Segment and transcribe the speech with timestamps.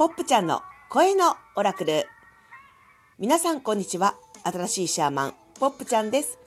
[0.00, 2.06] ポップちゃんの声のオラクル。
[3.18, 4.14] 皆さんこんにちは。
[4.44, 6.38] 新しいシャーマン、ポップちゃんです。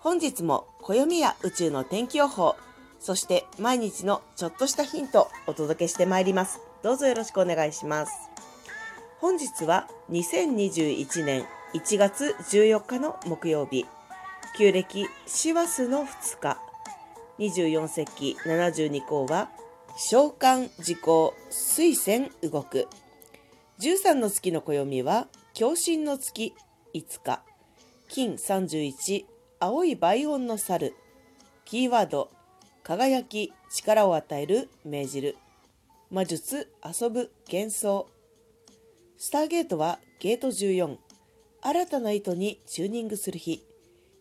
[0.00, 2.56] 本日も暦や宇宙の天気予報、
[3.00, 6.62] そして毎日のちょっとしたヒントお届けしてまいります。
[6.82, 8.12] どうぞよろしくお願いします。
[9.20, 11.44] 本日は2021年
[11.74, 13.84] 1月14日の木曜日、
[14.56, 16.56] 旧暦師走の2日、
[17.38, 19.50] 24節気72項は
[19.98, 22.88] 召喚時効水仙動く
[23.82, 25.26] 13の月の暦は
[25.58, 26.54] 共振の月
[26.94, 27.42] 5日。
[28.08, 29.24] 金31
[29.58, 30.94] 青い倍音の猿。
[31.64, 32.30] キーワード
[32.84, 35.36] 輝き力を与える命じる。
[36.12, 38.08] 魔術遊ぶ幻想。
[39.18, 40.96] スターゲートはゲート14
[41.62, 43.64] 新たな糸にチューニングする日。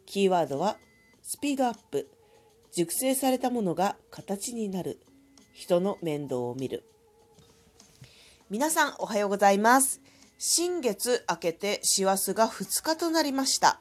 [0.08, 0.78] キーワードは
[1.22, 2.10] スピードアップ。
[2.72, 5.00] 熟成されたものが形になる。
[5.54, 6.91] 人の面倒を見る。
[8.52, 10.02] 皆さんおはようございます。
[10.38, 13.80] 新月明けて師走が2日となりました。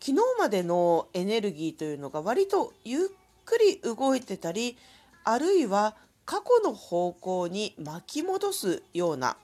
[0.00, 3.08] 昨日までのエネルギーというのが割とゆっ
[3.44, 4.76] くり動いてたり
[5.22, 5.94] あるいは
[6.24, 9.36] 過去の方向に巻き戻すような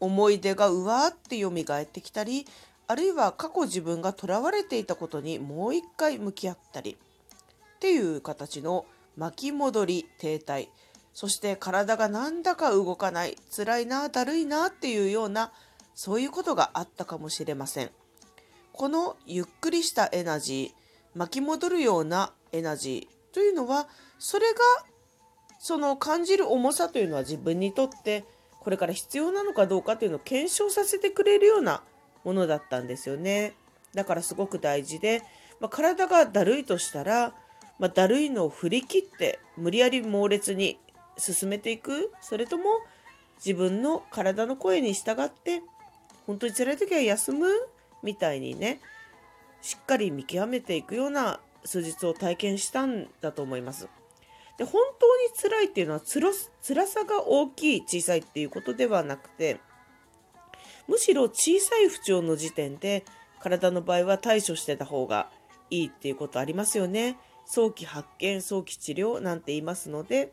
[0.00, 2.46] 思い出がうわーって蘇ってきたり
[2.88, 10.66] あるいは過去自分がとらわれていたことにもう一回向き合ったりっていう形の巻き戻り停滞。
[11.18, 15.50] そして体がなんだか動かない辛いなだるいなっていうような
[15.96, 17.90] そういうことがあったかもしれません。
[18.70, 23.88] このゆっくりしたエナジー巻き戻るようなエナジーというのは
[24.20, 24.58] それが
[25.58, 28.24] その感じる重さというのは自分にとって
[28.60, 31.82] これから必要なのかどうかというのを検証させてくれるような
[32.22, 33.54] ものだったんですよね。
[33.92, 35.24] だからすごく大事で、
[35.58, 37.34] まあ、体がだるいとしたら
[37.78, 40.78] まあ、だるいのを振り切って無理やり猛烈に
[41.18, 42.64] 進めていくそれとも
[43.44, 45.62] 自分の体の声に従って
[46.26, 47.46] 本当に辛い時は休む？
[48.02, 48.80] みたいにね
[49.60, 53.88] しっかり見極めていくような数日を体験したんだと思います。
[54.56, 56.32] で本当に辛いっていうのは辛
[56.62, 59.60] 辛さが大きい小さいっていうことではなくて
[60.88, 63.04] むしろ小さい不調の時点で
[63.40, 65.30] 体の場合は対処してた方が
[65.70, 67.16] いいっていうことありますよね。
[67.46, 70.32] 早期発見、早期治療なんて言いますので、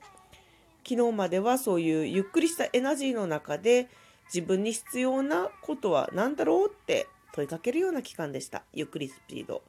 [0.87, 3.89] 昨日まではそういうゆっくりしたエナジーの中で
[4.33, 8.63] 自分に必要なことは何だろうって問いかけるような期間でした。
[8.71, 9.63] ゆっくりスピード。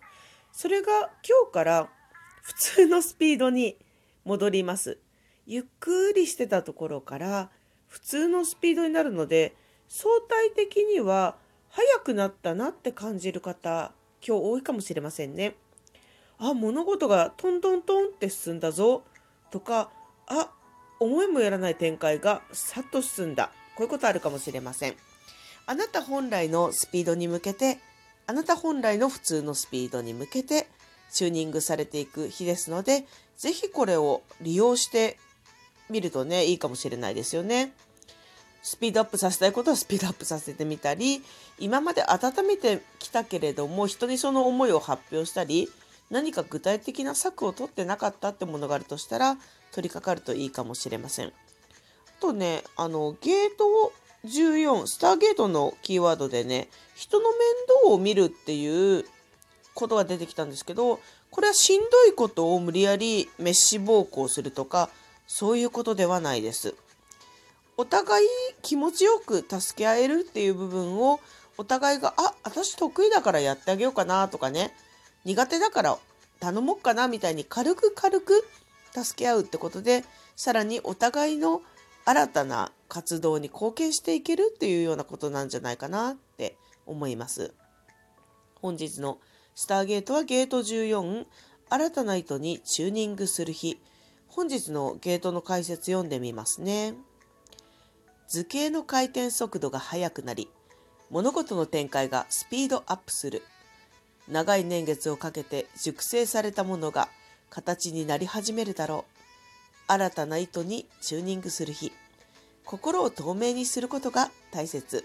[0.53, 1.89] それが今日から
[2.43, 3.77] 普通のスピードに
[4.25, 4.99] 戻ります。
[5.47, 7.51] ゆっくりしてたところから
[7.89, 9.55] 普通のスピードになるので
[9.89, 11.37] 相対的には
[11.71, 13.93] 速くなったなって感じる方
[14.27, 15.57] 今日多いかもしれませんね。
[16.39, 19.03] あ物事がトントントンって進んだぞ
[19.51, 19.91] とか
[20.27, 20.51] あ
[21.01, 24.95] 思いもやらない展開がさっと進んだこういうことあるかもしれません
[25.67, 27.79] あなた本来のスピードに向けて
[28.27, 30.69] あなた本来の普通のスピードに向けて
[31.13, 33.05] チューニングされていく日ですので
[33.37, 35.19] 是非これを利用して
[35.91, 37.73] みるとねいいかもしれないですよね。
[38.63, 41.23] スピードアップさせたいことはスピードアップさせてみたり
[41.61, 45.69] 今まで温めてきたけれども人にその思いを発表したり
[46.11, 49.37] 何か具体的な策を取ってなかったってものがあるとしたら
[49.73, 51.27] 取り掛かるといいかもしれません。
[51.29, 51.33] あ
[52.21, 53.93] とね、あの、ゲートを
[54.25, 57.39] 14、スターゲートのキーワードでね、人の面
[57.85, 59.05] 倒を見るっていう
[59.75, 61.01] ことが出てきたんですけど、
[61.31, 64.89] これはしんどいことを無理やり滅死暴行するとか、
[65.27, 66.75] そういうことではないです。
[67.77, 68.29] お互い
[68.63, 71.21] 気持ちよく助け合えるっていう部分を
[71.59, 74.75] お互いが、あ、私得意だからやってあげようかなとかね、
[75.25, 75.99] 苦手だから
[76.41, 78.47] 頼もうかなみたいに軽く軽く
[79.05, 80.05] 助け合うってことで
[80.37, 81.63] さらにお互いの
[82.05, 87.53] 新たな活動に貢献していけるっていうようなことなんじゃないかなって思います。
[88.63, 89.19] 本日の
[89.55, 91.27] スターゲートはゲート14
[91.69, 93.81] 新たな糸にチューニングする日
[94.29, 96.95] 本日のゲートの解説読んでみますね。
[98.29, 100.51] 図形の回転速度が速くなり
[101.11, 103.43] 物事の展開がスピードアップする
[104.29, 107.09] 長い年月をかけて熟成されたものが
[107.51, 109.93] 形になり始めるだろう。
[109.93, 111.93] 新たな糸にチューニングする日。
[112.65, 115.05] 心を透明にすることが大切。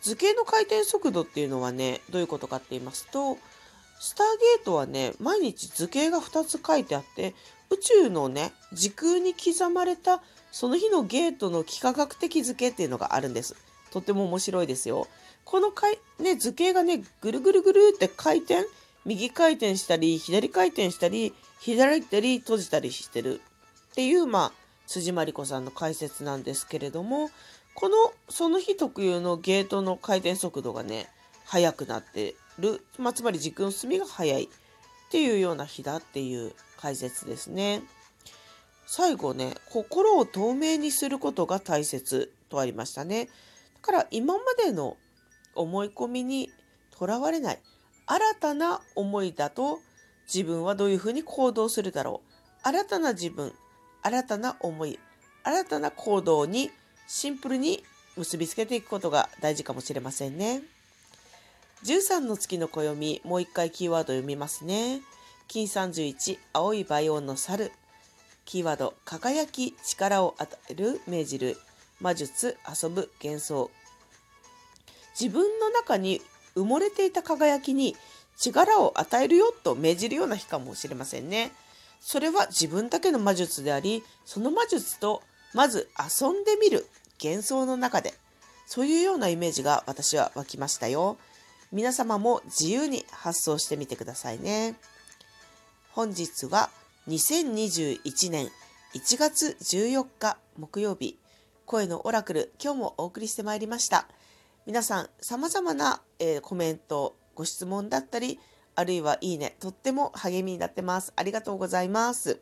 [0.00, 3.36] 図形の回転速度っていうのはね、どういうことかって言いますと、
[4.00, 4.26] スター
[4.56, 7.34] ゲートはね、毎日図形が2つ書いてあって、
[7.68, 13.54] 宇宙のね、時空に刻まれたその日のゲートの幾何学的図形っていうのがあるんです。
[13.90, 15.06] とても面白いですよ。
[15.44, 18.66] このかい、ね、図形がね、ぐるぐるぐるって回転、
[19.04, 23.40] 右回転したり、左回転したり、開いたり、閉じたりしてる
[23.92, 24.52] っていう、まあ、
[24.86, 27.30] 辻真理子さんの解説なんですけれども、
[27.74, 31.08] このその日特有のゲートの回転速度がね
[31.44, 34.48] 速くなってる、まあ、つまり軸の進みが速いっ
[35.10, 37.82] ていうような日だっていう解説ですね。
[38.86, 43.26] 最後ね心を透明にすることが大切とありましたね。
[43.26, 43.30] だ
[43.80, 44.96] から今までの
[45.54, 46.50] 思い込みに
[46.90, 47.58] とらわれない
[48.10, 49.78] 新たな思いだと
[50.26, 53.52] 自分はどういうふうに行動するだろう新たな自分
[54.02, 54.98] 新たな思い
[55.44, 56.72] 新たな行動に
[57.06, 57.84] シンプルに
[58.16, 60.62] 結びつけていくことが大事かもしれませんね。
[61.84, 65.00] 13の月の暦、もう一回キーワード読みますね。
[65.48, 67.72] 金31、青いバイオンの猿。
[68.44, 71.56] キーワード、輝き、力を与える、命じる。
[72.00, 73.70] 魔術、遊ぶ、幻想。
[75.18, 76.20] 自分の中に
[76.60, 77.96] 埋もれていた輝きに
[78.36, 81.52] 力を与えるよと命じるような日かもしれませんね。
[82.00, 85.22] それは自分だけの魔術であり、その魔術と
[85.52, 86.86] まず遊んでみる
[87.22, 88.14] 幻想の中で、
[88.66, 91.18] そういうようなイメージが私は湧きましたよ。
[91.72, 94.74] 皆様も自由に発想してみてくださいね。
[95.92, 96.70] 本日は
[97.08, 98.48] 2021年
[98.94, 101.18] 1月14日木曜日、
[101.66, 104.06] 声のオラクル、今日もお送りしてまいりました。
[104.66, 108.38] 皆さん、様々な、えー、コメント、ご質問だったり、
[108.74, 111.12] あるいはいいね、とっても励みになってます。
[111.16, 112.40] ありがとうございます。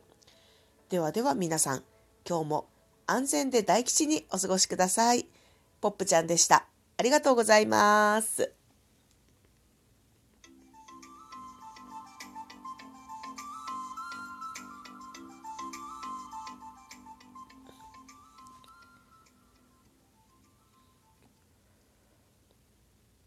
[0.89, 1.83] ではでは皆さん、
[2.27, 2.69] 今日も
[3.07, 5.27] 安全で大吉にお過ごしください。
[5.81, 6.67] ポップちゃんでした。
[6.97, 8.58] ありがとうございます。